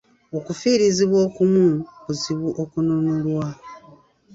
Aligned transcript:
Okufiirizibwa 0.37 1.17
okumu 1.27 1.65
kuzibu 2.01 2.49
okununulwa. 2.61 3.47